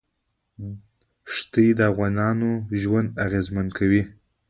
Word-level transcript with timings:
ښتې 1.33 1.65
د 1.77 1.79
افغانانو 1.91 2.49
ژوند 2.81 3.09
اغېزمن 3.25 3.67
کوي. 3.77 4.03